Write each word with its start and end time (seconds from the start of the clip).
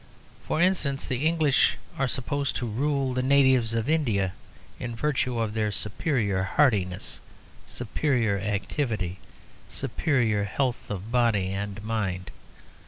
For 0.47 0.59
instance, 0.59 1.05
the 1.07 1.27
English 1.27 1.77
are 1.95 2.07
supposed 2.07 2.55
to 2.55 2.65
rule 2.65 3.13
the 3.13 3.21
natives 3.21 3.75
of 3.75 3.87
India 3.87 4.33
in 4.79 4.95
virtue 4.95 5.37
of 5.37 5.53
their 5.53 5.71
superior 5.71 6.41
hardiness, 6.41 7.19
superior 7.67 8.39
activity, 8.39 9.19
superior 9.69 10.45
health 10.45 10.89
of 10.89 11.11
body 11.11 11.51
and 11.51 11.83
mind. 11.83 12.31